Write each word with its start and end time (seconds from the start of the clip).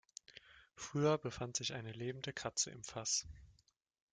Früher 0.73 1.19
befand 1.19 1.55
sich 1.55 1.75
eine 1.75 1.91
lebende 1.91 2.33
Katze 2.33 2.71
im 2.71 2.83
Fass. 2.83 3.27